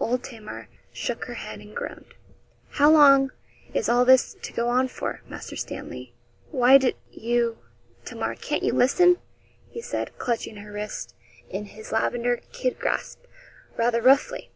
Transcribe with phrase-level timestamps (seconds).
[0.00, 2.12] Old Tamar shook her head and groaned.
[2.70, 3.30] 'How long
[3.72, 6.12] is all this to go on for, Master Stanley?'
[6.50, 7.58] 'Why, d you,
[8.04, 9.18] Tamar, can't you listen?'
[9.70, 11.14] he said, clutching her wrist
[11.50, 13.20] in his lavender kid grasp
[13.76, 14.50] rather roughly.